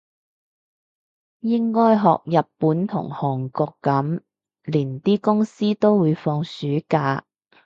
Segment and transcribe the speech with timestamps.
[1.41, 4.21] 應該學日本同韓國噉，
[4.63, 7.23] 連啲公司都會放暑假